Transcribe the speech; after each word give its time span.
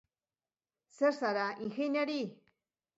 Zer 0.97 1.13
zara, 1.19 1.47
ingeniari? 1.69 2.21